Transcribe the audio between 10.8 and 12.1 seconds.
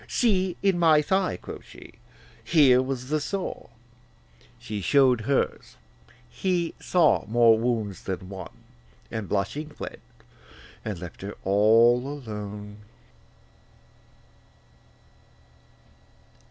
and left her all